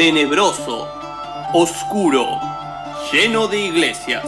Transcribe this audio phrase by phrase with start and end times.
[0.00, 0.88] tenebroso,
[1.52, 2.26] oscuro,
[3.12, 4.24] lleno de iglesias.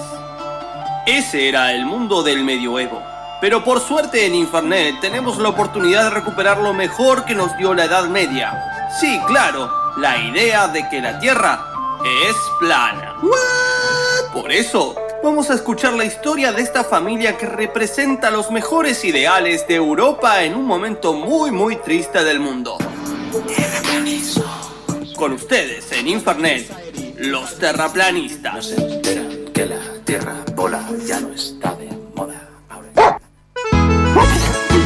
[1.06, 3.02] Ese era el mundo del medioevo.
[3.40, 7.72] Pero por suerte en Infernet tenemos la oportunidad de recuperar lo mejor que nos dio
[7.72, 8.52] la Edad Media.
[9.00, 11.64] Sí, claro, la idea de que la Tierra
[12.28, 13.14] es plana.
[14.30, 14.94] Por eso,
[15.24, 20.44] vamos a escuchar la historia de esta familia que representa los mejores ideales de Europa
[20.44, 22.76] en un momento muy muy triste del mundo.
[25.22, 26.68] Con ustedes en Infernet,
[27.18, 28.66] los terraplanistas.
[28.66, 32.48] se enteran que la tierra bola ya no está de moda.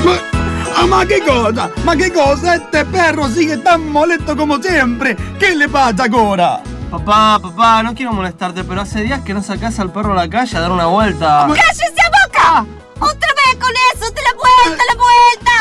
[0.04, 0.20] Ma,
[0.77, 1.70] ah, ma che cosa?
[1.84, 2.56] Ma che cosa?
[2.56, 5.16] Este perro sigue tan molesto como siempre.
[5.38, 6.60] ¿Qué le pasa ahora?
[6.91, 10.28] Papá, papá, no quiero molestarte, pero hace días que no sacás al perro a la
[10.28, 11.46] calle a dar una vuelta.
[11.48, 12.66] ¡Cállese a boca!
[13.00, 14.10] ¡Otra vez con eso!
[14.12, 15.55] ¡De la vuelta, la vuelta!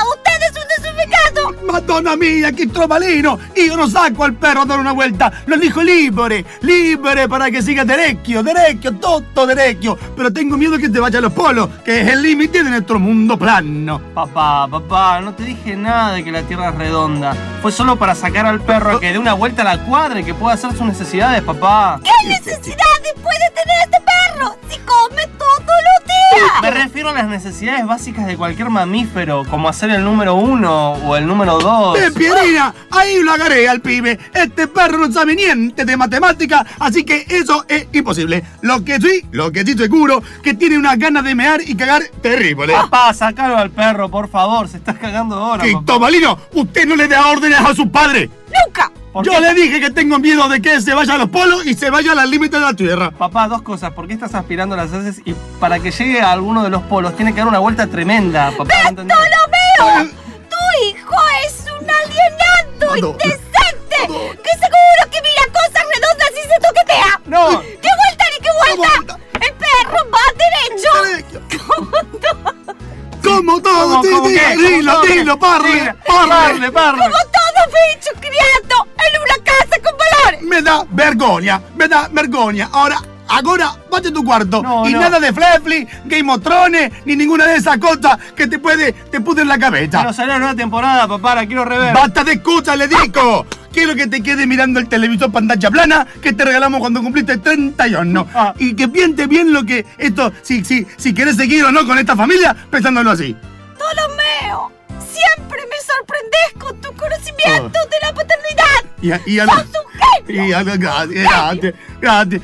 [1.95, 3.39] Madonna mia, che trovalino!
[3.53, 7.61] Io non sacco al perro a dare una vuelta, lo dijo libre, libre para que
[7.61, 9.97] siga derecho, derecho, tutto derecho.
[10.13, 12.99] Pero tengo miedo que te vaya a los polos, que es el límite de nuestro
[12.99, 14.01] mundo plano.
[14.13, 17.33] Papá, papá, no te dije nada de que la tierra es redonda.
[17.61, 20.25] Fue solo para sacar al perro a que dé una vuelta a la cuadra y
[20.25, 22.01] que pueda hacer sus necesidades, papá.
[22.03, 24.77] ¿Qué necesidades puede tener este perro si
[26.95, 31.27] refiero a las necesidades básicas de cualquier mamífero, como hacer el número uno o el
[31.27, 31.99] número dos.
[31.99, 32.73] ¡Eh, Pierina!
[32.89, 34.17] Ahí lo agarré al pibe.
[34.33, 38.45] Este perro no sabe niente de matemática, así que eso es imposible.
[38.61, 42.03] Lo que sí, lo que sí seguro, que tiene unas ganas de mear y cagar
[42.21, 42.71] terrible.
[42.71, 45.65] Papá, sacalo al perro, por favor, se está cagando ahora.
[45.65, 45.85] ¡Que papá.
[45.85, 46.39] Tobalino!
[46.53, 48.29] ¡Usted no le da órdenes a su padre!
[48.65, 48.89] ¡Nunca!
[49.15, 49.39] ¿Por Yo qué?
[49.39, 52.11] le dije que tengo miedo de que se vaya a los polos y se vaya
[52.11, 53.11] al límite de la tierra.
[53.11, 53.93] Papá, dos cosas.
[53.93, 55.21] ¿Por qué estás aspirando las heces?
[55.23, 58.51] Y para que llegue a alguno de los polos tiene que dar una vuelta tremenda.
[58.57, 59.05] Papá, ¿no?
[59.05, 60.11] ¡Bartolomeo!
[60.49, 61.15] ¡Tu hijo
[61.47, 63.95] es un alienado Ado- indecente!
[64.03, 67.21] Ado- ¡Que seguro que mira cosas redondas y se toquetea!
[67.25, 67.61] No.
[67.61, 69.19] ¡Qué vuelta ni qué vuelta!
[69.33, 71.55] ¡El perro va derecho!
[73.23, 74.01] ¿Cómo todo?
[74.01, 74.55] ¿Cómo, Sí, cómo sí, qué?
[74.57, 75.93] dilo, dilo, parle.
[76.05, 77.01] Parle, parle.
[77.03, 78.54] ¡Como todo bicho criado
[80.55, 82.69] Me da vergogna, me da vergogna.
[82.71, 82.95] Ahora,
[83.27, 84.63] ahora, vaya a tu cuarto.
[84.63, 85.01] No, y no.
[85.01, 89.19] nada de Flefli, Game of Thrones, ni ninguna de esas cosas que te puede, te
[89.19, 89.97] pudren la cabeza.
[89.97, 91.93] Quiero salir a la nueva temporada, papá, la quiero rever.
[91.93, 93.45] ¡Basta de excusa, le digo!
[93.73, 98.25] Quiero que te quedes mirando el televisor pantalla plana que te regalamos cuando cumpliste 31.
[98.33, 98.53] Ah.
[98.57, 101.99] Y que piense bien lo que esto, si, si, si querés seguir o no con
[101.99, 103.35] esta familia, pensándolo así.
[103.75, 104.71] ¡Ptolomeo!
[104.99, 108.65] Siempre me sorprendes con tu conocimiento de la paternidad.
[109.01, 109.74] Y a, y a ¡Sos
[110.35, 111.73] gracias.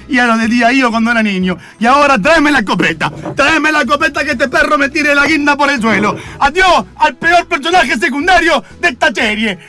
[0.07, 1.57] Y a lo decía yo cuando era niño.
[1.79, 3.11] Y ahora tráeme la escopeta.
[3.35, 6.15] Tráeme la escopeta que este perro me tire la guinda por el suelo.
[6.39, 9.59] Adiós al peor personaje secundario de esta serie.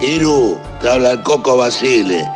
[0.00, 2.26] Iru, te habla el Coco Basile.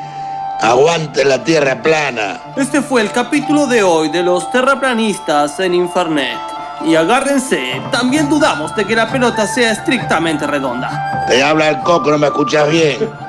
[0.61, 2.41] Aguante la tierra plana.
[2.57, 6.39] Este fue el capítulo de hoy de los terraplanistas en Infernet.
[6.85, 11.27] Y agárrense, también dudamos de que la pelota sea estrictamente redonda.
[11.29, 13.28] Te habla el Coco, no me escuchas bien.